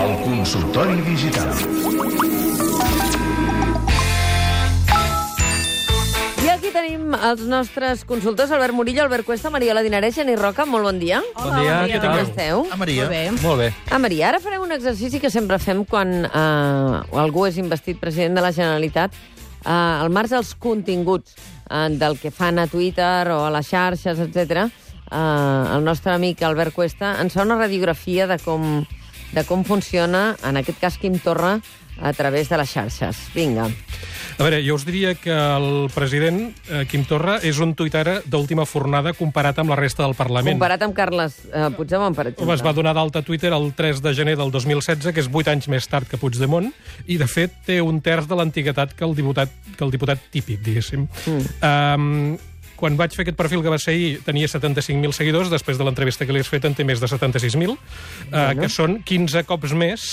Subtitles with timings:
[0.00, 1.50] El consultori digital.
[6.40, 10.64] I aquí tenim els nostres consultors, Albert Murillo, Albert Cuesta, Mariola Dinarès, Geni Roca.
[10.64, 11.20] Molt bon dia.
[11.36, 12.22] Bon dia, què Com tal?
[12.24, 12.64] esteu?
[12.72, 13.04] A Maria.
[13.04, 13.22] Molt bé.
[13.44, 13.68] Molt bé.
[13.90, 18.40] Ah, Maria, ara farem un exercici que sempre fem quan eh, algú és investit president
[18.40, 19.14] de la Generalitat.
[19.60, 21.36] Eh, al marge dels continguts
[21.70, 24.66] eh, del que fan a Twitter o a les xarxes, etc.
[25.10, 28.84] Eh, el nostre amic Albert Cuesta ens fa una radiografia de com,
[29.32, 31.58] de com funciona, en aquest cas, Quim Torra,
[32.00, 33.28] a través de les xarxes.
[33.34, 33.68] Vinga.
[34.40, 38.64] A veure, jo us diria que el president, eh, Quim Torra, és un tuitara d'última
[38.64, 40.56] fornada comparat amb la resta del Parlament.
[40.56, 42.56] Comparat amb Carles eh, Puigdemont, per exemple.
[42.56, 45.52] Es va donar d'alta a Twitter el 3 de gener del 2016, que és 8
[45.52, 46.70] anys més tard que Puigdemont,
[47.04, 50.64] i, de fet, té un terç de l'antiguitat que, el diputat, que el diputat típic,
[50.64, 51.04] diguéssim.
[51.04, 51.52] Mm.
[51.60, 52.38] Um,
[52.80, 56.24] quan vaig fer aquest perfil que va ser ahir, tenia 75.000 seguidors, després de l'entrevista
[56.24, 60.08] que li has fet en té més de 76.000, uh, que són 15 cops més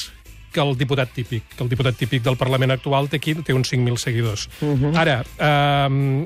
[0.51, 3.71] que el diputat típic, que el diputat típic del Parlament actual té, aquí, té uns
[3.71, 4.47] 5.000 seguidors.
[4.61, 4.95] Uh -huh.
[4.97, 5.23] Ara,
[5.87, 6.25] um,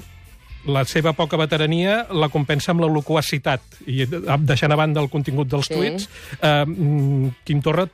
[0.65, 4.07] la seva poca veterania la compensa amb la loquacitat i eh,
[4.39, 5.73] deixant a banda el contingut dels Sí.
[5.73, 6.09] tuits,
[6.41, 6.65] eh,
[7.43, 7.87] Quim Torra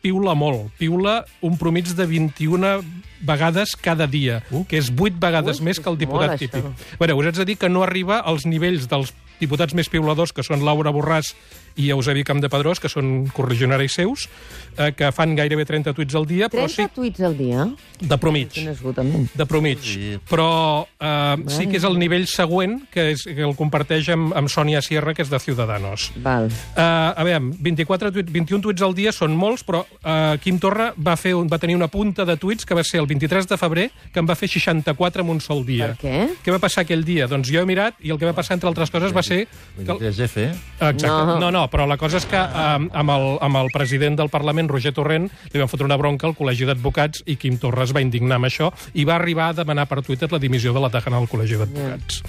[0.00, 0.70] piula molt.
[0.78, 2.82] Piula un promig de 21
[3.24, 4.64] vegades cada dia, uh.
[4.68, 6.62] que és 8 vegades Ui, més que el diputat molt, típic.
[6.62, 6.98] això.
[6.98, 10.42] Bueno, us haig de dir que no arriba als nivells dels diputats més piuladors, que
[10.42, 11.34] són Laura Borràs
[11.76, 14.28] i Eusebi Campdepadrós, que són corregionaris seus,
[14.76, 17.66] eh, que fan gairebé 30 tuits al dia, 30 però sí, tuits al dia?
[18.00, 19.28] de promig Quin esgotament.
[19.34, 19.80] de promig.
[19.80, 20.18] Sí.
[20.28, 24.50] Però eh, sí que és el nivell següent, que, és, que el comparteix amb, amb
[24.52, 26.10] Sònia Sierra, que és de Ciudadanos.
[26.22, 26.50] Val.
[26.74, 30.90] Uh, a veure, 24 tuits, 21 tuits al dia són molts, però uh, Quim Torra
[30.96, 33.58] va, fer un, va tenir una punta de tuits que va ser el 23 de
[33.60, 35.92] febrer, que en va fer 64 en un sol dia.
[35.94, 36.18] Per què?
[36.44, 37.28] Què va passar aquell dia?
[37.30, 39.44] Doncs jo he mirat i el que va passar, entre altres coses, va ser...
[39.78, 39.98] Que el...
[39.98, 40.52] 23F, eh?
[40.80, 41.08] Exacte.
[41.08, 41.38] No.
[41.40, 41.50] No.
[41.54, 44.68] no, no, però la cosa és que um, amb, el, amb el president del Parlament,
[44.70, 48.02] Roger Torrent, li van fotre una bronca al Col·legi d'Advocats i Quim Torra es va
[48.04, 51.20] indignar amb això i va arribar a demanar per Twitter la dimissió de la Tajana
[51.22, 52.22] al Col·legi d'Advocats.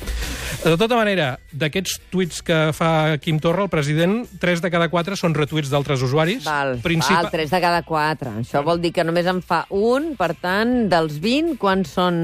[0.66, 5.18] De tota manera, d'aquests tuits que fa Quim Torra, el president, 3 de cada 4
[5.20, 6.46] són retuits d'altres usuaris.
[6.48, 8.38] Val, Principa- val, 3 de cada 4.
[8.42, 12.22] Això vol dir que només en fa un, per tant, dels 20, quants són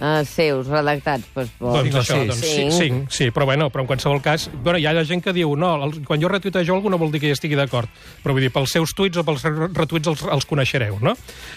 [0.00, 1.24] eh, seus, redactats?
[1.34, 2.28] Pues, bo, Doncs això, sis.
[2.28, 2.72] doncs, sí, Cinc.
[2.72, 4.48] cinc, sí, però bueno, però en qualsevol cas...
[4.62, 7.20] Bueno, hi ha gent que diu, no, el, quan jo retuitejo algú no vol dir
[7.20, 7.88] que hi estigui d'acord,
[8.22, 9.44] però vull dir, pels seus tuits o pels
[9.74, 11.14] retuits els, els coneixereu, no?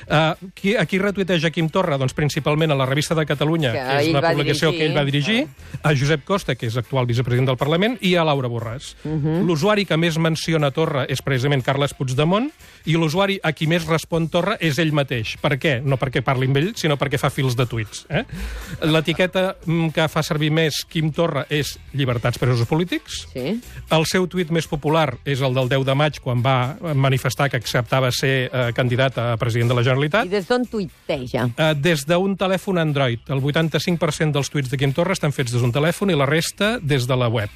[0.07, 1.97] Uh, qui, a qui retuiteja Quim Torra?
[1.97, 4.79] Doncs principalment a la revista de Catalunya, Que que, és una publicació dirigir.
[4.79, 5.47] que ell va dirigir,
[5.83, 8.95] a Josep Costa, que és actual vicepresident del Parlament, i a Laura Borràs.
[9.03, 9.45] Uh -huh.
[9.45, 12.51] L'usuari que més menciona Torra és precisament Carles Puigdemont,
[12.85, 15.37] i l'usuari a qui més respon Torra és ell mateix.
[15.37, 15.81] Per què?
[15.83, 18.05] No perquè parli amb ell, sinó perquè fa fils de tuits.
[18.09, 18.23] Eh?
[18.93, 23.25] L'etiqueta mm, que fa servir més Quim Torra és llibertats presos polítics.
[23.33, 23.57] Sí.
[23.91, 27.59] El seu tuit més popular és el del 10 de maig, quan va manifestar que
[27.61, 30.29] acceptava ser eh, candidat a president de la Generalitat.
[30.29, 31.49] I des d'on tuiteja?
[31.51, 33.21] Eh, des d'un telèfon Android.
[33.29, 36.77] El 85% dels tuits de Quim Torra estan fets des d'un telèfon i la resta
[36.81, 37.49] des de la web.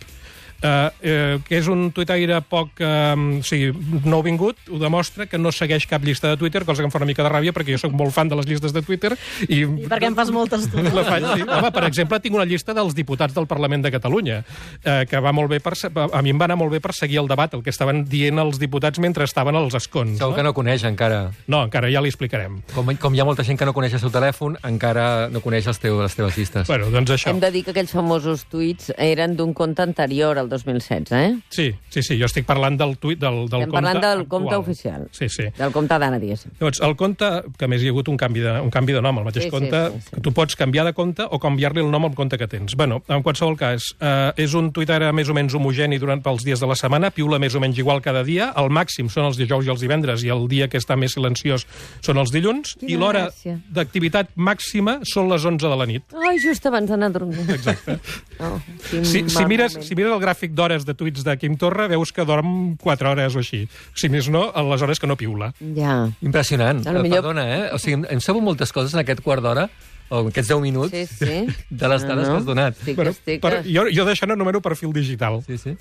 [0.63, 3.69] Uh, uh, que és un tuitaire poc uh, o sigui,
[4.07, 7.09] nouvingut, ho demostra que no segueix cap llista de Twitter, cosa que em fa una
[7.09, 9.13] mica de ràbia, perquè jo sóc molt fan de les llistes de Twitter.
[9.47, 10.81] I, I perquè en fas moltes tu.
[10.95, 11.45] la faig, sí.
[11.45, 14.41] Home, per exemple, tinc una llista dels diputats del Parlament de Catalunya,
[14.83, 17.19] eh, que va molt bé per, a mi em va anar molt bé per seguir
[17.21, 20.17] el debat, el que estaven dient els diputats mentre estaven als escons.
[20.21, 21.29] Segur que no coneix encara.
[21.51, 22.61] No, encara ja li explicarem.
[22.73, 25.69] Com, com hi ha molta gent que no coneix el seu telèfon, encara no coneix
[25.71, 26.67] els teus, les teves llistes.
[26.71, 27.33] Bueno, doncs això.
[27.33, 31.35] Hem de dir que aquells famosos tuits eren d'un compte anterior al 2016, eh?
[31.49, 34.53] Sí, sí, sí, jo estic parlant del tuit del, del Estem compte parlant del compte
[34.53, 34.61] actual.
[34.61, 35.07] oficial.
[35.11, 35.47] Sí, sí.
[35.57, 36.51] Del compte d'Anna, diguéssim.
[36.59, 39.17] Llavors, el compte, que més hi ha hagut un canvi de, un canvi de nom,
[39.21, 40.15] el mateix Sí, sí, compte, sí, sí.
[40.15, 42.75] que tu pots canviar de compte o canviar-li el nom al compte que tens.
[42.75, 46.59] Bueno, en qualsevol cas, eh, és un Twitter més o menys homogeni durant pels dies
[46.59, 49.65] de la setmana, piula més o menys igual cada dia, el màxim són els dijous
[49.65, 51.65] i els divendres, i el dia que està més silenciós
[52.01, 53.29] són els dilluns, Quina i l'hora
[53.71, 56.03] d'activitat màxima són les 11 de la nit.
[56.27, 57.45] Ai, just abans d'anar a dormir.
[57.49, 57.99] Exacte.
[58.39, 62.11] Oh, Si, si, mires, si mires el gràfic d'hores de tuits de Quim Torra, veus
[62.11, 63.67] que dorm 4 hores o així.
[63.95, 65.53] Si més no, a les hores que no piula.
[65.75, 66.09] Ja.
[66.21, 66.85] Impressionant.
[66.87, 67.69] A lo millor- Perdona, eh?
[67.73, 69.69] O sigui, hem sabut moltes coses en aquest quart d'hora,
[70.09, 71.47] o en aquests 10 minuts, Sí, sí.
[71.69, 72.77] de les dades que has donat.
[72.77, 73.41] Estic, Bueno, estic...
[73.41, 75.41] per, jo, jo d'això n'anomeno perfil digital.
[75.47, 75.75] Sí, sí.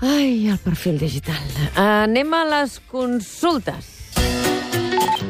[0.00, 1.40] Ai, el perfil digital.
[1.74, 3.90] Anem a les consultes.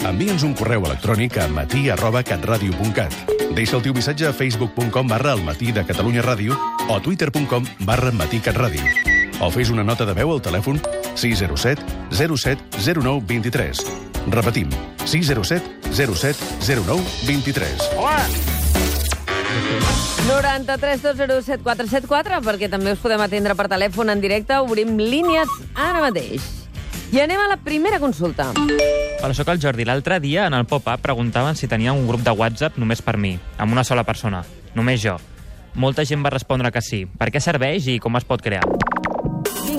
[0.04, 3.14] Envia'ns un correu electrònic a matí arroba catradio.cat.
[3.56, 6.56] Deixa el teu missatge a facebook.com barra el matí de Catalunya Ràdio
[6.88, 8.82] o twitter.com barra matí catradio.
[9.40, 10.80] O fes una nota de veu al telèfon
[11.14, 12.60] 607 07
[13.00, 13.84] 09 23.
[14.30, 14.70] Repetim,
[15.04, 16.38] 607 07
[16.86, 17.90] 09 23.
[20.28, 24.58] 93 201 7474, perquè també us podem atendre per telèfon en directe.
[24.64, 26.42] Obrim línies ara mateix.
[27.14, 28.48] I anem a la primera consulta.
[29.22, 29.84] Hola, sóc el Jordi.
[29.86, 33.36] L'altre dia, en el pop-up, preguntaven si tenia un grup de WhatsApp només per mi,
[33.58, 34.42] amb una sola persona.
[34.74, 35.18] Només jo.
[35.74, 37.04] Molta gent va respondre que sí.
[37.18, 38.62] Per què serveix i com es pot crear?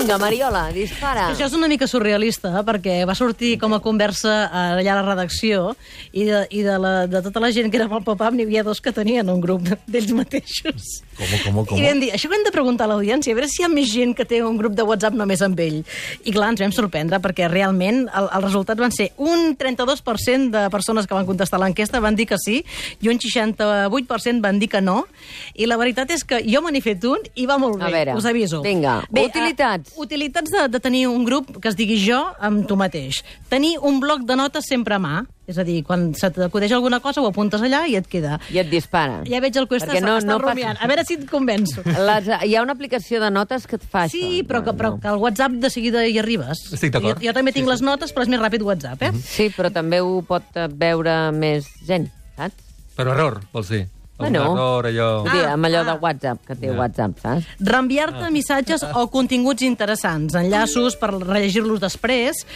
[0.06, 1.24] Vinga, Mariola, dispara.
[1.32, 4.98] Això és una mica surrealista, eh, perquè va sortir com a conversa eh, allà a
[5.00, 5.72] la redacció
[6.12, 8.62] i de, i de, la, de tota la gent que era pel pop-up n'hi havia
[8.66, 11.00] dos que tenien un grup d'ells mateixos.
[11.16, 11.80] Com, com, com?
[11.80, 13.70] I vam dir, això ho hem de preguntar a l'audiència, a veure si hi ha
[13.72, 15.80] més gent que té un grup de WhatsApp només amb ell.
[16.22, 20.64] I clar, ens vam sorprendre, perquè realment el, el resultat van ser un 32% de
[20.70, 22.60] persones que van contestar l'enquesta van dir que sí,
[23.02, 25.02] i un 68% van dir que no.
[25.58, 28.04] I la veritat és que jo me n'he fet un i va molt A bé,
[28.04, 28.62] veure, us aviso.
[28.62, 29.95] vinga, utilitats.
[29.96, 33.22] Utilitats de, de tenir un grup que es digui jo amb tu mateix.
[33.48, 36.98] Tenir un bloc de notes sempre a mà, és a dir, quan se t'acudeix alguna
[37.00, 38.38] cosa ho apuntes allà i et queda.
[38.52, 39.22] I et dispara.
[39.30, 40.78] Ja veig el Cuesta Perquè no- està no passa- rumiant.
[40.82, 41.82] A veure si et convenço.
[41.86, 44.46] Les, hi ha una aplicació de notes que et fa Sí, això.
[44.50, 46.66] però que, però que al WhatsApp de seguida hi arribes.
[46.72, 47.22] Estic jo, d'acord.
[47.24, 49.12] jo també tinc les notes, però és més ràpid WhatsApp, eh?
[49.24, 50.44] Sí, però també ho pot
[50.76, 52.54] veure més gent, saps?
[52.96, 53.86] Per error, vols dir?
[54.18, 54.42] Un Bueno.
[54.52, 55.08] error, allò...
[55.28, 55.84] Dir, amb allò ah.
[55.84, 56.72] de WhatsApp, que té Ja.
[56.78, 57.44] WhatsApp, saps?
[57.60, 62.46] Reenviar-te missatges o continguts interessants, enllaços per rellegir-los després.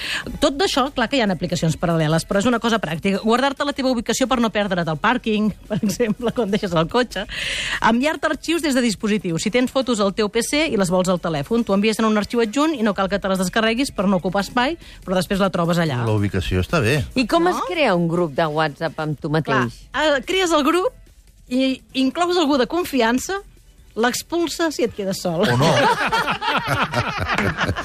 [0.40, 3.20] Tot d'això, clar que hi ha aplicacions paral·leles, però és una cosa pràctica.
[3.22, 7.26] Guardar-te la teva ubicació per no perdre't al pàrquing, per exemple, quan deixes el cotxe.
[7.90, 9.42] Enviar-te arxius des de dispositius.
[9.42, 12.16] Si tens fotos al teu PC i les vols al telèfon, tu envies en un
[12.16, 15.38] arxiu adjunt i no cal que te les descarreguis per no ocupar espai, però després
[15.40, 16.00] la trobes allà.
[16.08, 17.02] La ubicació està bé.
[17.20, 19.76] I com es crea un grup de WhatsApp amb tu Clar, mateix?
[19.92, 20.96] eh, crees el grup
[21.50, 23.42] i inclous algú de confiança,
[23.96, 25.42] l'expulses i et quedes sol.
[25.48, 25.70] O no.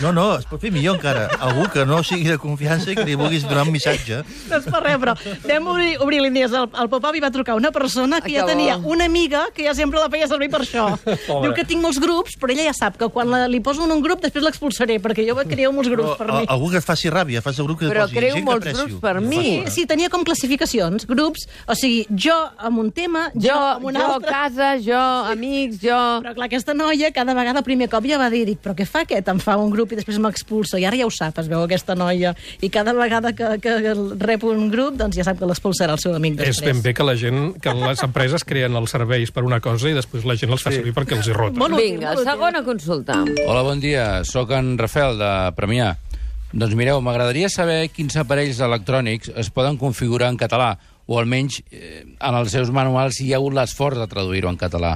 [0.01, 1.27] No, no, es pot fer millor encara.
[1.39, 4.17] Algú que no sigui de confiança i que li vulguis donar un missatge.
[4.49, 5.13] No és per res, però
[5.45, 8.43] vam obrir, obrir línies al, al pop-up i va trucar una persona que ja que
[8.43, 8.49] bo.
[8.51, 10.87] tenia una amiga que ja sempre la feia servir per això.
[11.29, 11.47] Pobre.
[11.47, 13.93] Diu que tinc molts grups, però ella ja sap que quan la, li poso en
[13.95, 16.49] un grup després l'expulsaré, perquè jo creo molts grups per Però, mi.
[16.49, 18.67] a- algú que et faci ràbia, fas el grup que Però posi creu gent molts
[18.75, 19.39] grups per mi.
[19.39, 23.89] Sí, sí, tenia com classificacions, grups, o sigui, jo amb un tema, jo, Jo, amb
[23.93, 24.31] un jo, altre...
[24.35, 25.94] casa, jo, amics, jo...
[26.23, 28.87] Però clar, aquesta noia cada vegada, el primer cop ja va dir, dic, però què
[28.89, 29.29] fa aquest?
[29.31, 30.79] Em fa un grup i després m'expulsa.
[30.81, 32.35] I ara ja ho sap, es veu aquesta noia.
[32.65, 33.75] I cada vegada que, que
[34.21, 36.61] rep un grup, doncs ja sap que l'expulsarà el seu amic després.
[36.61, 39.91] És ben bé que la gent, que les empreses creen els serveis per una cosa
[39.91, 41.59] i després la gent els fa servir perquè els hi rota.
[41.59, 43.21] Útil, Vinga, segona consulta.
[43.45, 44.23] Hola, bon dia.
[44.27, 45.93] Sóc en Rafael, de Premià.
[46.55, 50.75] Doncs mireu, m'agradaria saber quins aparells electrònics es poden configurar en català,
[51.05, 54.57] o almenys eh, en els seus manuals si hi ha hagut l'esforç de traduir-ho en
[54.57, 54.95] català.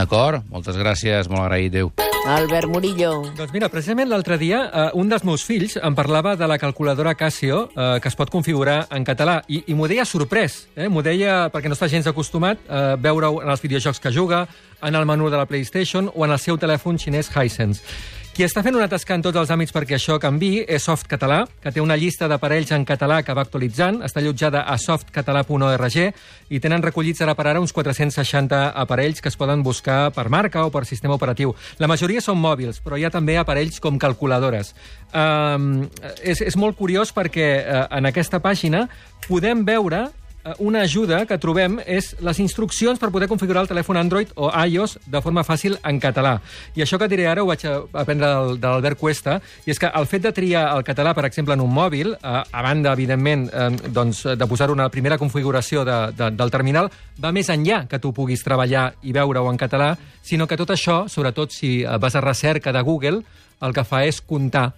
[0.00, 0.46] D'acord?
[0.48, 1.90] Moltes gràcies, molt agraït, Déu.
[2.30, 3.10] Albert Murillo.
[3.36, 7.14] Doncs mira, precisament l'altre dia eh, un dels meus fills em parlava de la calculadora
[7.18, 10.88] Casio eh, que es pot configurar en català i, i m'ho deia sorprès, eh?
[10.88, 14.46] m'ho deia perquè no està gens acostumat a eh, veure-ho en els videojocs que juga,
[14.80, 17.84] en el menú de la PlayStation o en el seu telèfon xinès Hisense.
[18.40, 21.42] Qui està fent una tasca en tots els àmbits perquè això canvi és Soft Català,
[21.60, 25.98] que té una llista d'aparells en català que va actualitzant, està allotjada a softcatalà.org
[26.48, 30.64] i tenen recollits ara per ara uns 460 aparells que es poden buscar per marca
[30.64, 31.52] o per sistema operatiu.
[31.84, 34.72] La majoria són mòbils, però hi ha també aparells com calculadores.
[35.12, 35.84] Um,
[36.24, 38.86] és, és molt curiós perquè uh, en aquesta pàgina
[39.28, 40.06] podem veure
[40.58, 44.96] una ajuda que trobem és les instruccions per poder configurar el telèfon Android o iOS
[45.06, 46.38] de forma fàcil en català.
[46.76, 50.08] I això que diré ara ho vaig aprendre de l'Albert Cuesta, i és que el
[50.08, 53.68] fet de triar el català, per exemple, en un mòbil, eh, a banda, evidentment, eh,
[53.88, 58.14] doncs, de posar una primera configuració de, de, del terminal, va més enllà que tu
[58.16, 62.24] puguis treballar i veure-ho en català, sinó que tot això, sobretot si eh, vas a
[62.24, 63.22] recerca de Google,
[63.60, 64.70] el que fa és comptar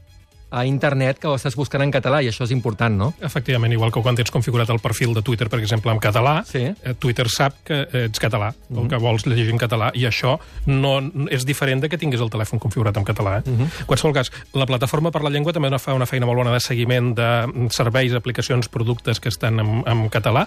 [0.52, 3.12] a internet que ho estàs buscant en català, i això és important, no?
[3.24, 6.58] Efectivament, igual que quan tens configurat el perfil de Twitter, per exemple, en català, Sí.
[6.68, 10.98] eh, Twitter sap que ets català, o que vols llegir en català, i això no
[11.30, 13.38] és diferent de que tinguis el telèfon configurat en català.
[13.38, 13.42] Eh?
[13.48, 16.60] En qualsevol cas, la plataforma per la llengua també fa una feina molt bona de
[16.60, 20.46] seguiment de serveis, aplicacions, productes que estan en, en català,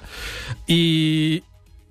[0.68, 1.42] i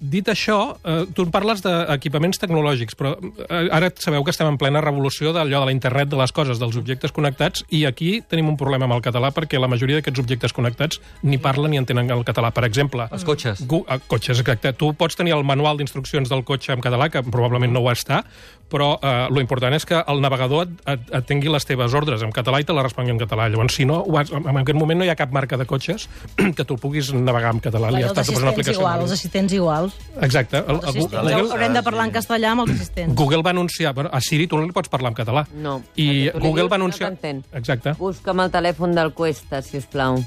[0.04, 4.58] Dit això, eh, tu en parles d'equipaments tecnològics, però eh, ara sabeu que estem en
[4.61, 8.50] plena revolució d'allò de la internet de les coses, dels objectes connectats, i aquí tenim
[8.52, 12.11] un problema amb el català perquè la majoria d'aquests objectes connectats ni parlen ni entenen
[12.12, 12.52] el català.
[12.52, 13.08] Per exemple...
[13.11, 13.64] Els cotxes.
[13.70, 14.75] Gu eh, cotxes, exacte.
[14.76, 18.20] Tu pots tenir el manual d'instruccions del cotxe en català, que probablement no ho està,
[18.68, 22.25] però eh, lo important és que el navegador et, et, et tingui les teves ordres
[22.26, 23.49] en català i te les respongui en català.
[23.52, 26.08] Llavors, si no, has, en aquest moment no hi ha cap marca de cotxes
[26.56, 27.88] que tu puguis navegar en català.
[27.88, 28.80] Clar, Li has els assistents aplicació.
[28.80, 29.93] igual, els assistents iguals.
[30.22, 30.58] Exacte.
[30.58, 31.22] El, Els el, assistents.
[31.32, 33.14] Google, Haurem de parlar en castellà amb els assistents.
[33.18, 33.92] Google va anunciar...
[33.94, 35.42] Bueno, a Siri tu no li pots parlar en català.
[35.54, 37.10] No, I Google dius va no anunciar...
[37.10, 37.42] t'entén.
[37.52, 37.96] Exacte.
[37.98, 40.20] Busca'm el telèfon del Cuesta, si us plau.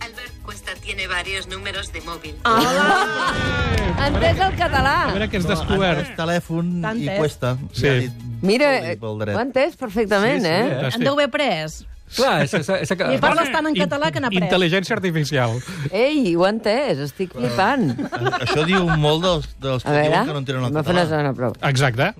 [0.00, 2.34] Albert Cuesta tiene varios números de móvil.
[2.44, 4.94] Ha entès el català.
[5.10, 6.10] A veure què has No, descobert.
[6.16, 7.54] telèfon i cuesta.
[7.72, 7.84] Sí.
[7.86, 10.90] Ja ha dit Mira, ho ha entès perfectament, Sí, sí, eh?
[10.96, 11.82] En deu haver pres.
[12.16, 14.48] Clar, és, és, és, I parles tant en català que n'ha après.
[14.48, 15.56] Intel·ligència artificial.
[15.94, 17.92] Ei, ho ha entès, estic flipant.
[18.40, 21.30] Això diu molt dels, dels A que diuen que no entenen el m'ha fet una
[21.30, 21.52] català.
[21.70, 22.12] Exacte.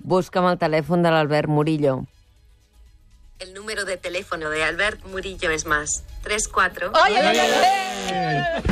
[0.00, 2.02] Busca'm el telèfon de l'Albert Murillo.
[3.40, 6.92] El número de teléfono de Albert Murillo es más 34.
[6.92, 8.62] Ai, ai, ai, ai.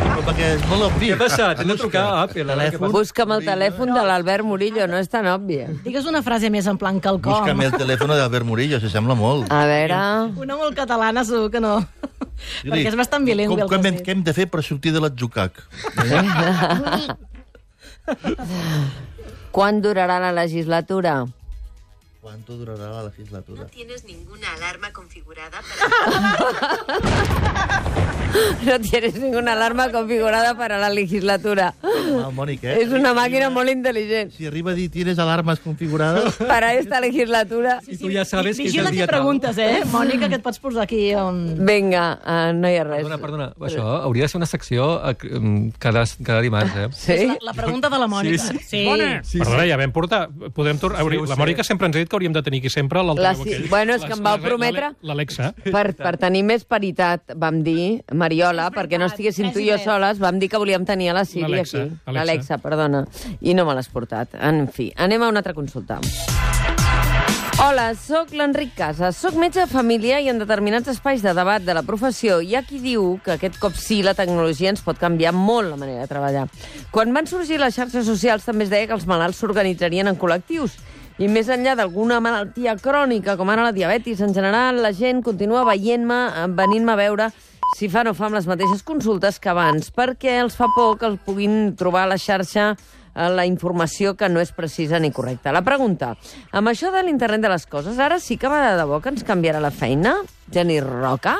[0.00, 1.12] Però perquè és molt obvi.
[1.12, 1.62] Què ha passat?
[1.62, 2.42] Hem de trucar a Apple.
[2.48, 2.90] Telèfon.
[2.90, 5.70] Busca'm el telèfon de l'Albert Murillo, no és tan òbvia.
[5.86, 7.30] Digues una frase més en plan quelcom.
[7.38, 9.46] Búscame el telèfon d'Albert Murillo, s'assembla molt.
[9.46, 10.02] A veure...
[10.42, 11.86] Una molt catalana segur que no.
[12.66, 13.62] Perquè és bastant bilingüe.
[13.62, 15.52] Com, com, hem, què hem de fer per sortir de l'atzucac?
[19.54, 21.20] Quan durarà la legislatura?
[22.20, 23.62] Quanto durarà la legislatura?
[23.62, 26.36] No tienes ninguna alarma configurada para...
[28.64, 31.74] No tienes ninguna alarma configurada para la legislatura.
[31.82, 32.76] Mal, Mònic, eh?
[32.84, 34.30] És una màquina molt intel·ligent.
[34.34, 36.36] Si arriba a dir tienes alarmes configurades...
[36.50, 37.78] Para esta legislatura...
[37.86, 39.16] I tu ja sabes que és el dia tal.
[39.20, 39.82] preguntes, eh?
[39.94, 41.40] Mònica, que et pots posar aquí on...
[41.66, 43.02] Vinga, uh, no hi ha res.
[43.02, 43.48] Perdona, perdona.
[43.70, 45.16] Això hauria de ser una secció eh,
[45.82, 46.88] cada, cada dimarts, eh?
[46.94, 47.18] Sí?
[47.32, 48.50] La, la pregunta de la Mònica.
[48.50, 48.84] Sí, sí.
[49.24, 50.22] Sí, Perdona, ja vam portar...
[50.54, 51.02] Podem tornar...
[51.06, 51.40] Sí, la.
[51.40, 53.68] Mònica sempre ens ha dit que hauríem de tenir aquí sempre La l'altaveu si- aquell.
[53.70, 55.52] bueno, és que em vau La- prometre- la- L'Alexa.
[55.64, 60.18] Per, per tenir més paritat, vam dir, Mariola, perquè no estiguéssim tu i jo soles,
[60.18, 61.92] vam dir que volíem tenir a la L'Alexa, aquí.
[62.04, 62.12] Alexa.
[62.12, 63.06] L'Alexa, perdona.
[63.40, 64.34] I no me l'has portat.
[64.40, 66.00] En fi, anem a una altra consulta.
[67.62, 69.18] Hola, sóc l'Enric Casas.
[69.20, 72.62] Soc metge de família i en determinats espais de debat de la professió hi ha
[72.64, 76.08] qui diu que aquest cop sí la tecnologia ens pot canviar molt la manera de
[76.08, 76.46] treballar.
[76.90, 80.78] Quan van sorgir les xarxes socials també es deia que els malalts s'organitzarien en col·lectius
[81.20, 85.66] i més enllà d'alguna malaltia crònica, com ara la diabetis, en general la gent continua
[85.68, 87.28] veient-me, eh, venint-me a veure
[87.76, 90.96] si fa o no fa amb les mateixes consultes que abans, perquè els fa por
[90.98, 95.12] que els puguin trobar a la xarxa eh, la informació que no és precisa ni
[95.12, 95.52] correcta.
[95.52, 96.14] La pregunta,
[96.56, 99.26] amb això de l'internet de les coses, ara sí que va de debò que ens
[99.28, 100.16] canviarà la feina?
[100.50, 101.36] Geni Roca?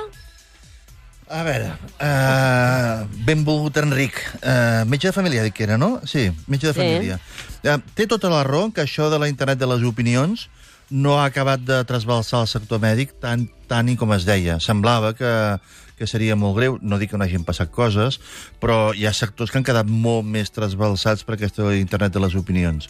[1.31, 1.69] A veure,
[2.03, 6.01] uh, benvolgut Enric, uh, metge de família, dic que era, no?
[6.03, 6.81] Sí, metge de Sí.
[6.81, 7.21] família.
[7.63, 10.49] Uh, té tota la raó que això de la internet de les opinions
[10.91, 14.59] no ha acabat de trasbalsar el sector mèdic tant, tant i com es deia.
[14.59, 15.61] Semblava que,
[15.97, 18.19] que seria molt greu, no dic que no hagin passat coses,
[18.59, 22.35] però hi ha sectors que han quedat molt més trasbalsats per aquesta internet de les
[22.35, 22.89] opinions.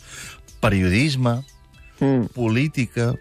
[0.61, 1.43] Periodisme,
[2.01, 2.31] Mm.
[2.33, 3.13] política,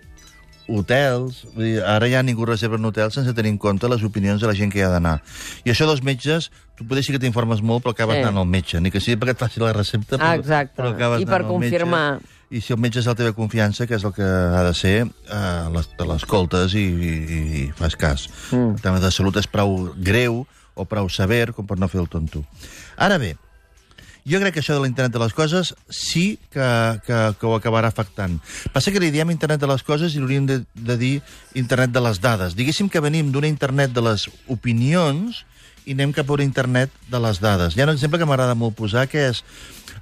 [0.69, 1.43] hotels...
[1.55, 4.47] Vull dir, ara ja ningú reserva un hotel sense tenir en compte les opinions de
[4.47, 5.19] la gent que hi ha d'anar.
[5.65, 8.23] I això dels metges, tu potser sí que t'informes molt, però acabes Sí.
[8.23, 8.79] anant al metge.
[8.81, 10.75] Ni que sigui perquè et faci la recepta, Ah, però, exacte.
[10.81, 11.53] però acabes I per al metge.
[11.53, 12.19] confirmar.
[12.51, 15.05] I si el metge és la teva confiança, que és el que ha de ser,
[15.05, 17.11] eh, te l'escoltes i, i,
[17.65, 18.27] i fas cas.
[18.51, 18.71] Mm.
[18.75, 22.07] El tema de salut és prou greu o prou sever com per no fer el
[22.09, 22.43] tonto.
[22.97, 23.35] Ara bé,
[24.29, 26.69] jo crec que això de l'internet de les coses sí que,
[27.05, 28.37] que, que ho acabarà afectant.
[28.75, 31.13] Passa que li diem internet de les coses i hauríem de, de dir
[31.57, 32.57] internet de les dades.
[32.57, 35.43] Diguéssim que venim d'una internet de les opinions
[35.85, 37.75] i anem cap a una internet de les dades.
[37.77, 39.43] Hi ha un exemple que m'agrada molt posar, que és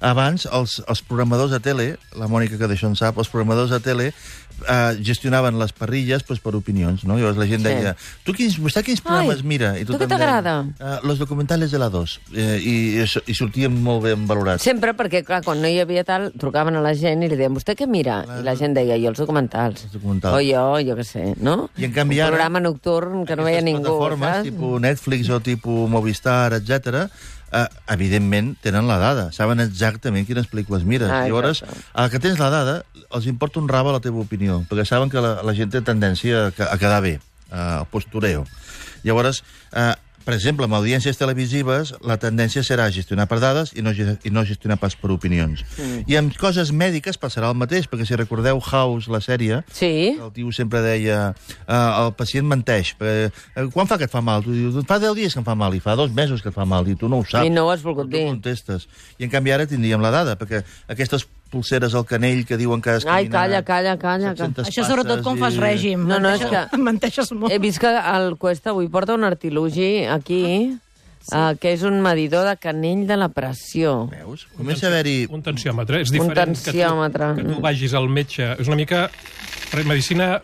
[0.00, 3.80] abans els, els programadors de tele, la Mònica que d'això en sap, els programadors de
[3.82, 7.16] tele eh, gestionaven les parrilles pues, per opinions, no?
[7.18, 7.66] Llavors la gent Sí.
[7.66, 9.72] deia, tu quins, vostè quins programes Ai, mira?
[9.78, 10.66] I tu què t'agrada?
[10.78, 12.20] "Eh, los documentales de la 2.
[12.34, 14.62] Eh, i, i, i sortien molt ben valorats.
[14.62, 17.54] Sempre, perquè, clar, quan no hi havia tal, trucaven a la gent i li deien,
[17.54, 18.20] vostè què mira?
[18.38, 19.84] I la gent deia, jo els documentals.
[19.88, 20.34] Els documentals.
[20.36, 21.70] O jo, jo què sé, no?
[21.78, 24.44] I en canvi Un ara- programa nocturn que no veia Aquestes ningú, plataformes, saps?
[24.50, 27.06] tipus Netflix o tipus Movistar, etc,
[27.52, 31.10] eh, evidentment tenen la dada, saben exactament quines pel·lícules mires.
[31.10, 31.62] Ah, Llavors,
[31.94, 32.80] a que tens la dada,
[33.14, 36.48] els importa un raba la teva opinió, perquè saben que la, la gent té tendència
[36.48, 37.18] a, a quedar bé,
[37.50, 38.44] a postureo.
[39.06, 39.94] Llavors, eh,
[40.28, 44.42] per exemple, amb audiències televisives, la tendència serà gestionar per dades i no, i no
[44.44, 45.62] gestionar pas per opinions.
[45.78, 46.02] Mm.
[46.04, 49.88] I amb coses mèdiques passarà el mateix, perquè si recordeu House, la sèrie, Sí,
[50.20, 52.92] el tio sempre deia uh, el pacient menteix.
[53.00, 54.44] Perquè, uh, quan fa que et fa mal?
[54.44, 56.60] Tu dius, fa 10 dies que em fa mal, i fa dos mesos que et
[56.60, 57.48] fa mal, i tu no ho saps.
[57.48, 58.26] I no ho has volgut tu dir.
[58.28, 58.84] contestes.
[59.16, 60.60] I en canvi ara tindríem la dada, perquè
[60.92, 64.34] aquestes pulseres al canell que diuen que has Ai, caminat calla, calla, calla.
[64.34, 66.04] que- 700 Això sobretot quan fas passes i- règim.
[66.06, 67.52] No, no, és que- Menteixes molt.
[67.52, 70.42] He vist que el Cuesta avui porta un artilugi aquí,
[71.20, 71.34] sí.
[71.34, 74.08] uh, que és un medidor de canell de la pressió.
[74.12, 74.46] Veus?
[74.56, 75.26] Comença a haver-hi...
[75.30, 76.02] Un tensiòmetre.
[76.02, 77.34] És diferent tensiòmetre.
[77.34, 78.52] Que, tu, que tu vagis al metge.
[78.58, 79.10] És una mica
[79.84, 80.42] medicina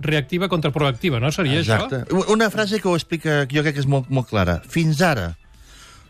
[0.00, 1.30] reactiva contra proactiva, no?
[1.32, 2.02] Seria Exacte.
[2.08, 2.24] això?
[2.32, 4.60] Una frase que ho explica, que jo crec que és molt, molt clara.
[4.68, 5.36] Fins ara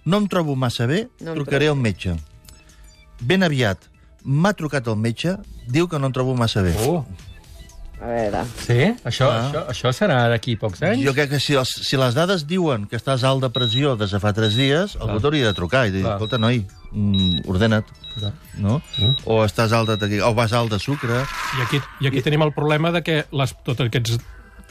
[0.07, 2.15] no em trobo massa bé, No trucaré al metge.
[3.21, 3.79] Ben aviat
[4.27, 5.37] m'ha trucat el metge,
[5.71, 6.75] diu que no em trobo massa bé.
[6.87, 7.05] Oh.
[7.97, 8.43] A veure...
[8.61, 8.77] Sí?
[9.09, 9.47] Això, Ah.
[9.49, 11.01] això, això serà d'aquí pocs anys?
[11.07, 14.13] Jo crec que si, els, si les dades diuen que estàs alt de pressió des
[14.13, 16.19] de fa 3 dies, algú t'hauria de trucar i dir, Clar.
[16.19, 16.61] escolta, noi,
[16.93, 17.89] mm, ordena't,
[18.61, 18.83] no?
[19.25, 21.23] O estàs alt de, o vas alt de sucre...
[21.57, 24.19] I aquí, I aquí tenim el problema de que les, tots aquests...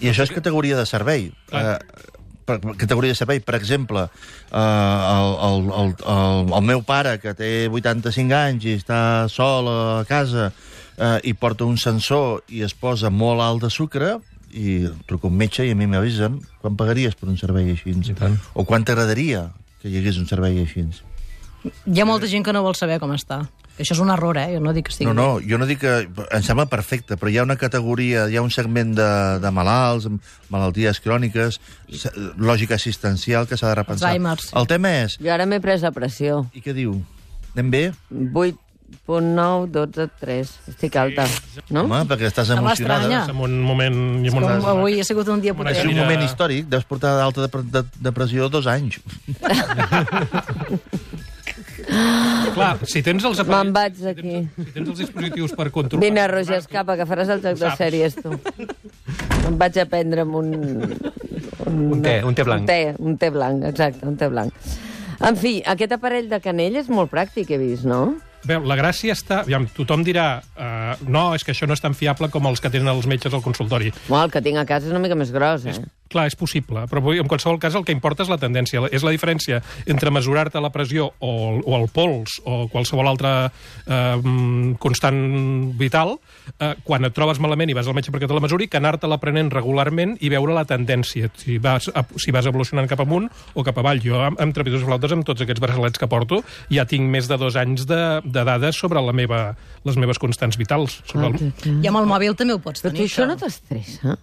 [0.03, 1.31] I això és categoria de servei.
[1.49, 1.79] Clar.
[1.79, 2.13] Eh,
[2.45, 3.41] per, categoria de servei.
[3.43, 8.77] Per exemple, eh, el, el, el, el, el meu pare, que té 85 anys i
[8.79, 8.99] està
[9.31, 14.15] sol a casa eh, i porta un sensor i es posa molt alt de sucre,
[14.55, 17.91] i truco a un metge i a mi m'avisen quan pagaries per un servei així?
[18.55, 19.49] O quan t'agradaria
[19.81, 20.85] que hi hagués un servei així?
[21.65, 23.43] Hi ha molta gent que no vol saber com està.
[23.75, 24.53] Això és un error, eh?
[24.55, 25.93] Jo no dic que estigui No, no, jo no dic que...
[26.07, 29.07] Em sembla perfecte, però hi ha una categoria, hi ha un segment de,
[29.43, 30.07] de malalts,
[30.53, 31.57] malalties cròniques,
[32.39, 34.07] lògica assistencial que s'ha de repensar.
[34.13, 34.47] Alzheimer's.
[34.55, 35.17] El tema és...
[35.19, 36.45] Jo ara m'he pres la pressió.
[36.55, 36.91] I què diu?
[37.55, 37.83] Anem bé?
[38.15, 40.53] 8.9, 12, 3.
[40.71, 41.27] Estic alta,
[41.67, 41.83] no?
[41.83, 43.09] Home, perquè estàs emocionada.
[43.09, 43.21] estranya.
[43.33, 43.99] En un moment...
[44.23, 45.91] I amb Com avui ha sigut un dia Una És potent.
[45.91, 49.03] un moment històric, deus portar d'alta de, de, depressió dos anys.
[52.55, 53.75] Clar, si tens els Me'n aparells...
[53.75, 54.35] vaig d'aquí.
[54.55, 56.03] Si tens els dispositius per controlar...
[56.05, 58.35] Vine, Roger, escapa, que faràs el joc de sèries, tu.
[59.45, 60.51] Em vaig a prendre'm un...
[61.65, 62.63] Un té, un té blanc.
[62.63, 64.53] Un té, un té blanc, exacte, un té blanc.
[65.25, 68.15] En fi, aquest aparell de canell és molt pràctic, he vist, no?
[68.45, 69.41] Veu, la gràcia està...
[69.41, 72.69] Aviam, tothom dirà uh, no, és que això no és tan fiable com els que
[72.69, 73.91] tenen els metges al consultori.
[74.07, 75.75] Bueno, el que tinc a casa és una mica més gros, eh?
[76.07, 78.83] Clar, és possible, però en qualsevol cas el que importa és la tendència.
[78.93, 79.57] És la diferència
[79.89, 81.31] entre mesurar-te la pressió o,
[81.65, 85.17] o el pols o qualsevol altre eh, constant
[85.79, 86.15] vital
[86.59, 89.17] eh, quan et trobes malament i vas al metge perquè te la mesuri que anar-te-la
[89.21, 93.25] prenent regularment i veure la tendència, si vas, a- si vas evolucionant cap amunt
[93.55, 94.01] o cap avall.
[94.05, 97.27] Jo amb, amb trepidors i flautes, amb tots aquests braçalets que porto, ja tinc més
[97.31, 100.84] de dos anys de, de dades sobre la meva, les meves constants vitals.
[100.87, 101.53] Sobre el...
[101.83, 104.17] I amb el mòbil també ho pots Però tu tenir, això no t'estressa?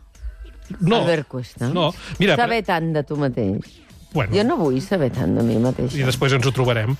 [0.81, 1.69] No, Albert Cuesta?
[1.69, 1.91] no.
[2.19, 3.79] Mira, Saber tant de tu mateix.
[4.13, 5.97] bueno, Jo no vull saber tant de mi mateixa.
[5.99, 6.95] i després ens ho trobarem.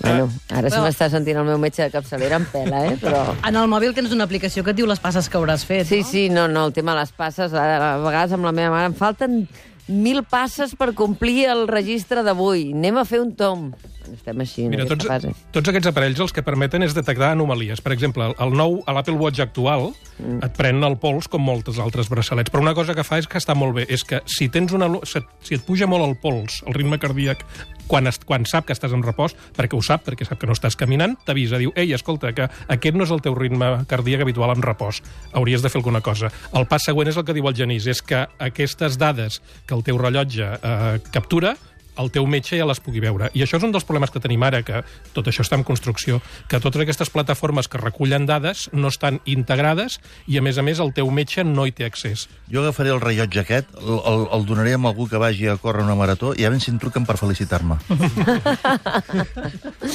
[0.00, 2.96] Bueno, ara si Però- m'està sentint el meu metge de capçalera em pela, eh?
[3.00, 3.34] Però...
[3.48, 6.00] En el mòbil tens una aplicació que et diu les passes que hauràs fet, Sí,
[6.00, 6.08] no?
[6.08, 8.86] sí, no, no, el tema de les passes, a, a vegades amb la meva mare
[8.92, 9.46] em falten
[9.88, 12.70] mil passes per complir el registre d'avui.
[12.72, 13.72] Anem a fer un tom.
[14.12, 15.50] Estem així, en Mira, aquesta tots, fase.
[15.54, 17.80] tots aquests aparells el que permeten és detectar anomalies.
[17.80, 20.42] Per exemple, el nou, a l'Apple Watch actual Mm.
[20.44, 22.50] et pren el pols com moltes altres braçalets.
[22.52, 24.88] Però una cosa que fa és que està molt bé, és que si tens una,
[25.04, 27.44] si et puja molt el pols, el ritme cardíac,
[27.88, 30.56] quan, est, quan sap que estàs en repòs, perquè ho sap, perquè sap que no
[30.56, 34.54] estàs caminant, t'avisa, diu, ei, escolta, que aquest no és el teu ritme cardíac habitual
[34.54, 36.32] en repòs, hauries de fer alguna cosa.
[36.56, 39.84] El pas següent és el que diu el Genís, és que aquestes dades que el
[39.86, 41.56] teu rellotge eh, captura,
[41.98, 43.30] el teu metge ja les pugui veure.
[43.34, 44.82] I això és un dels problemes que tenim ara, que
[45.16, 49.98] tot això està en construcció, que totes aquestes plataformes que recullen dades no estan integrades
[50.26, 52.28] i, a més a més, el teu metge no hi té accés.
[52.52, 55.84] Jo agafaré el rellotge aquest, el, el, el donaré a algú que vagi a córrer
[55.84, 57.80] una marató i a veure si em truquen per felicitar-me.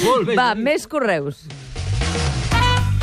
[0.06, 0.38] Molt bé.
[0.38, 1.46] Va, més correus.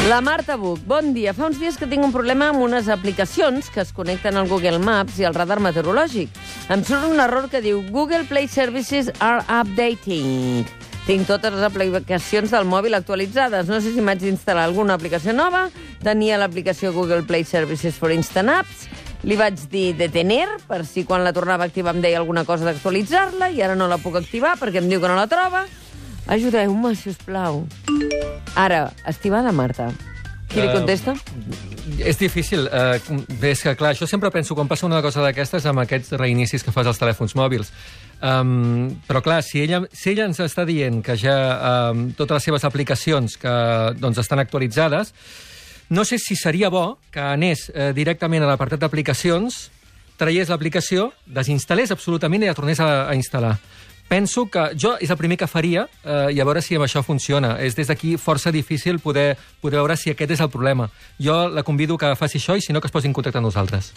[0.05, 1.31] La Marta Buch, bon dia.
[1.33, 4.77] Fa uns dies que tinc un problema amb unes aplicacions que es connecten al Google
[4.77, 6.29] Maps i al radar meteorològic.
[6.69, 10.61] Em surt un error que diu Google Play Services are updating.
[11.07, 13.65] Tinc totes les aplicacions del mòbil actualitzades.
[13.65, 15.71] No sé si m'haig d'instal·lar alguna aplicació nova.
[16.05, 18.85] Tenia l'aplicació Google Play Services for Instant Apps.
[19.25, 22.69] Li vaig dir detener, per si quan la tornava a activar em deia alguna cosa
[22.69, 25.65] d'actualitzar-la, i ara no la puc activar perquè em diu que no la troba.
[26.27, 27.65] Ajudeu-me, si us plau.
[28.55, 29.91] Ara, estimada Marta,
[30.49, 31.13] qui li Eh, contesta?
[31.99, 32.65] És difícil.
[33.39, 36.63] Bé, és que, clar, això sempre penso quan passa una cosa d'aquestes amb aquests reinicis
[36.63, 37.71] que fas als telèfons mòbils.
[38.21, 42.43] Um, però, clar, si ella, si ella ens està dient que ja um, totes les
[42.49, 43.53] seves aplicacions que,
[43.99, 45.13] doncs, estan actualitzades,
[45.89, 49.69] no sé si seria bo que anés eh, directament a l'apartat d'aplicacions,
[50.17, 53.59] traiés l'aplicació, desinstal·lés absolutament i la tornés a, a instal·lar.
[54.07, 57.01] Penso que jo és el primer que faria eh, i a veure si amb això
[57.03, 57.55] funciona.
[57.57, 60.91] És des d'aquí força difícil poder, poder veure si aquest és el problema.
[61.17, 63.49] Jo la convido que faci això i si no que es posi en contacte amb
[63.49, 63.91] nosaltres.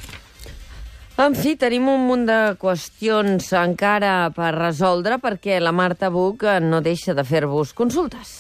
[1.18, 6.60] En fi, tenim un munt de qüestions encara per resoldre perquè la Marta Buch eh,
[6.62, 8.38] no deixa de fer-vos consultes.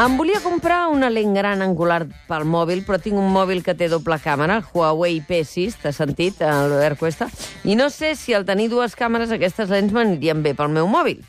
[0.00, 3.90] Em volia comprar una lent gran angular pel mòbil, però tinc un mòbil que té
[3.92, 7.28] doble càmera, el Huawei P6, t'has sentit, Albert Cuesta?
[7.68, 11.20] I no sé si al tenir dues càmeres aquestes lents m'anirien bé pel meu mòbil.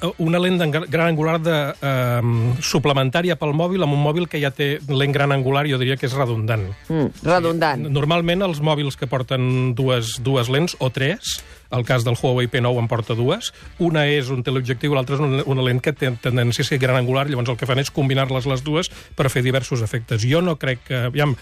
[0.00, 4.50] Eh, Una lent gran angular de, eh, suplementària pel mòbil amb un mòbil que ja
[4.50, 6.66] té lent gran angular, jo diria que és redundant.
[6.88, 7.88] Mm, redundant.
[7.90, 12.78] Normalment els mòbils que porten dues, dues lents, o tres, el cas del Huawei P9
[12.78, 16.62] en porta dues, una és un teleobjectiu l'altra és una, una lent que té tendència
[16.62, 19.82] a ser gran angular, llavors el que fan és combinar-les les dues per fer diversos
[19.82, 20.24] efectes.
[20.26, 21.06] Jo no crec que...
[21.10, 21.36] Aviam,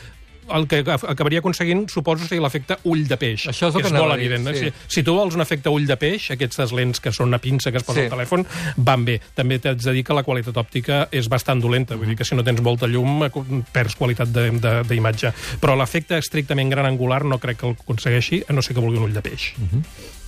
[0.55, 3.47] el que ac- acabaria aconseguint, suposo, seria l'efecte ull de peix.
[3.49, 4.57] Això és el que que és molt a dir, evident.
[4.57, 4.65] sí.
[4.89, 7.71] Si, si tu vols un efecte ull de peix, aquestes lents que són una pinça
[7.71, 8.07] que es posa Sí.
[8.07, 9.21] al telèfon, van bé.
[9.35, 12.35] També t'haig de dir que la qualitat òptica és bastant dolenta, vull dir que si
[12.35, 13.31] no tens molta llum eh,
[13.73, 15.33] perds qualitat d'imatge.
[15.61, 18.99] Però l'efecte estrictament gran angular no crec que el aconsegueixi, a no ser que vulgui
[18.99, 19.53] un ull de peix.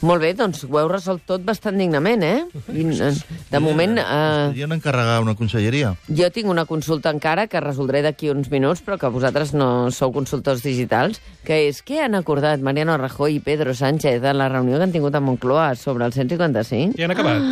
[0.00, 2.44] Molt bé, doncs ho heu resolt tot bastant dignament, eh?
[2.72, 3.10] I, eh,
[3.50, 5.94] de moment, eh, Podrien encarregar una conselleria.
[6.08, 10.09] jo tinc una consulta encara que resoldré d'aquí uns minuts, però que vosaltres no sou
[10.12, 14.76] consultors digitals, que és què han acordat Mariano Rajoy i Pedro Sánchez en la reunió
[14.78, 16.98] que han tingut a Moncloa sobre el 155?
[16.98, 17.42] I han acabat.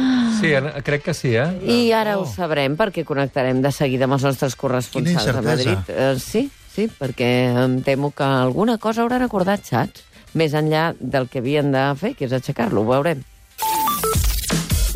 [0.41, 1.49] Sí, en- crec que sí, eh?
[1.67, 5.79] I ara ho sabrem perquè connectarem de seguida amb els nostres corresponsals a Madrid.
[5.91, 7.31] Uh, sí, sí, perquè
[7.65, 10.05] em temo que alguna cosa hauran acordat, saps?
[10.35, 13.23] Més enllà del que havien de fer, que és aixecar-lo, ho veurem.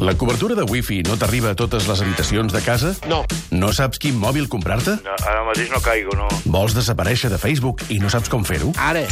[0.02, 2.90] La cobertura de wifi no t'arriba a totes les habitacions de casa?
[3.06, 3.20] No.
[3.54, 4.96] No saps quin mòbil comprar-te?
[5.06, 6.26] No, ara mateix no caigo, no.
[6.42, 8.72] Vols desaparèixer de Facebook i no saps com fer-ho?
[8.82, 9.06] Ara!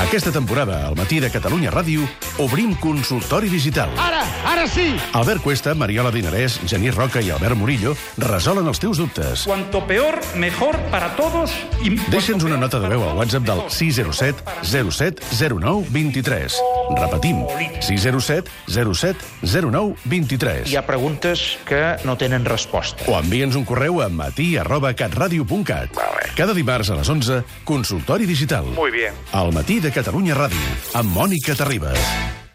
[0.00, 2.04] Aquesta temporada, al matí de Catalunya Ràdio,
[2.40, 3.92] obrim consultori digital.
[4.00, 4.22] Ara!
[4.48, 4.90] Ara sí!
[5.16, 9.44] Albert Cuesta, Mariola Dinarès, Genís Roca i Albert Murillo resolen els teus dubtes.
[9.48, 11.52] Cuanto peor, mejor para todos.
[11.80, 11.96] Y...
[12.12, 16.60] Deixa'ns una nota de veu al WhatsApp del 607 07 09 23.
[16.94, 17.44] Repetim,
[17.80, 20.70] 607 07 09 23.
[20.70, 23.04] Hi ha preguntes que no tenen resposta.
[23.10, 25.90] O envia'ns un correu a matí arroba catradio.cat.
[26.36, 28.66] Cada dimarts a les 11, consultori digital.
[28.76, 29.14] Muy bien.
[29.32, 32.45] Al matí de Catalunya Ràdio, amb Mònica Terribas.